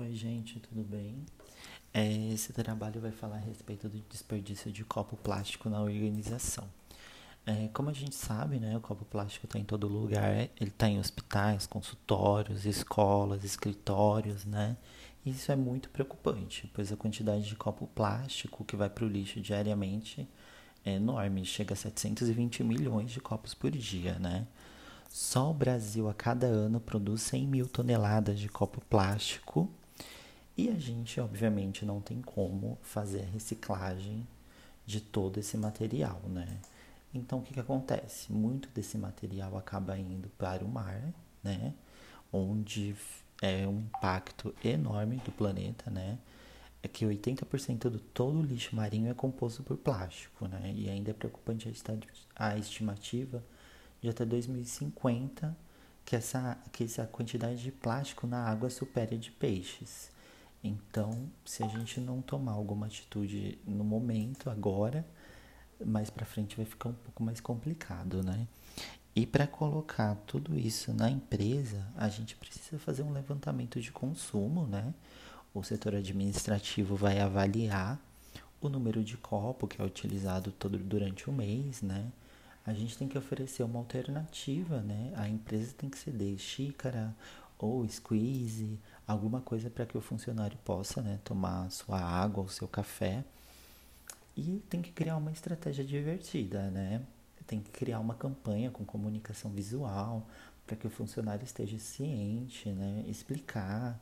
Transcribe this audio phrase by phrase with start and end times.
[0.00, 1.14] Oi, gente, tudo bem?
[1.92, 6.66] É, esse trabalho vai falar a respeito do desperdício de copo plástico na organização.
[7.44, 10.48] É, como a gente sabe, né, o copo plástico está em todo lugar.
[10.58, 14.78] Ele está em hospitais, consultórios, escolas, escritórios, né?
[15.24, 19.38] Isso é muito preocupante, pois a quantidade de copo plástico que vai para o lixo
[19.38, 20.26] diariamente
[20.82, 24.46] é enorme, chega a 720 milhões de copos por dia, né?
[25.10, 29.70] Só o Brasil a cada ano produz 100 mil toneladas de copo plástico
[30.56, 34.26] e a gente, obviamente, não tem como fazer a reciclagem
[34.84, 36.58] de todo esse material, né?
[37.14, 38.32] Então, o que, que acontece?
[38.32, 41.02] Muito desse material acaba indo para o mar,
[41.42, 41.74] né?
[42.32, 42.94] Onde
[43.42, 46.18] é um impacto enorme do planeta, né?
[46.82, 50.72] É que 80% do todo o lixo marinho é composto por plástico, né?
[50.74, 51.72] E ainda é preocupante
[52.36, 53.42] a estimativa
[54.00, 55.56] de até 2050
[56.04, 60.10] que essa, que essa quantidade de plástico na água supere de peixes.
[60.62, 65.06] Então, se a gente não tomar alguma atitude no momento, agora,
[65.84, 68.46] mais para frente vai ficar um pouco mais complicado, né?
[69.16, 74.66] E para colocar tudo isso na empresa, a gente precisa fazer um levantamento de consumo,
[74.66, 74.94] né?
[75.52, 77.98] O setor administrativo vai avaliar
[78.60, 82.12] o número de copo que é utilizado todo durante o mês, né?
[82.66, 85.12] a gente tem que oferecer uma alternativa, né?
[85.16, 87.14] A empresa tem que ceder xícara
[87.66, 92.66] ou squeeze, alguma coisa para que o funcionário possa né, tomar sua água ou seu
[92.68, 93.24] café.
[94.36, 97.02] E tem que criar uma estratégia divertida, né?
[97.46, 100.26] Tem que criar uma campanha com comunicação visual
[100.66, 103.04] para que o funcionário esteja ciente, né?
[103.08, 104.00] Explicar,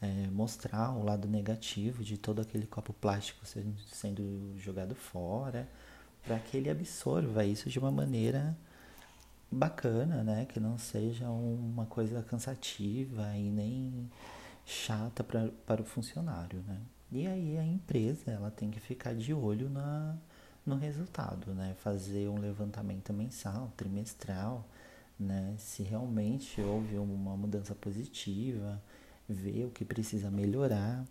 [0.00, 5.68] é, mostrar o lado negativo de todo aquele copo plástico sendo, sendo jogado fora
[6.22, 8.56] para que ele absorva isso de uma maneira
[9.54, 10.46] bacana, né?
[10.46, 14.10] Que não seja uma coisa cansativa e nem
[14.64, 16.80] chata pra, para o funcionário, né?
[17.12, 20.16] E aí a empresa ela tem que ficar de olho na,
[20.66, 21.74] no resultado, né?
[21.78, 24.66] Fazer um levantamento mensal, trimestral,
[25.18, 25.54] né?
[25.58, 28.82] Se realmente houve uma mudança positiva,
[29.28, 31.04] ver o que precisa melhorar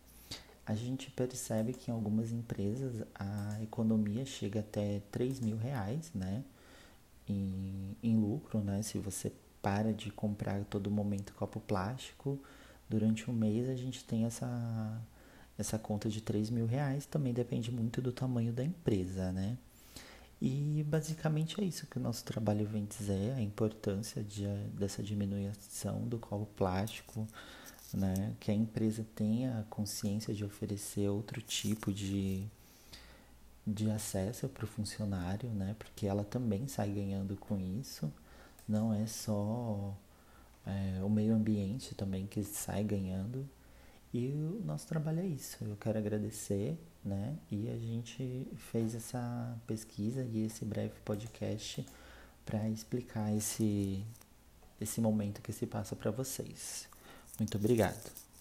[0.65, 6.43] a gente percebe que em algumas empresas a economia chega até 3 mil reais, né?
[7.27, 8.81] Em, em lucro, né?
[8.81, 12.39] Se você para de comprar a todo momento copo plástico,
[12.89, 15.01] durante um mês a gente tem essa,
[15.57, 17.05] essa conta de 3 mil reais.
[17.05, 19.57] Também depende muito do tamanho da empresa, né?
[20.41, 24.45] E basicamente é isso que o nosso trabalho vem dizer, a importância de,
[24.77, 27.25] dessa diminuição do copo plástico
[27.93, 28.33] né?
[28.39, 32.45] Que a empresa tenha consciência de oferecer outro tipo de,
[33.65, 35.75] de acesso para o funcionário, né?
[35.79, 38.11] Porque ela também sai ganhando com isso.
[38.67, 39.95] Não é só
[40.65, 43.47] é, o meio ambiente também que sai ganhando.
[44.13, 45.57] E o nosso trabalho é isso.
[45.61, 47.35] Eu quero agradecer, né?
[47.49, 51.85] E a gente fez essa pesquisa e esse breve podcast
[52.45, 54.03] para explicar esse,
[54.79, 56.87] esse momento que se passa para vocês.
[57.39, 58.32] Muito obrigado.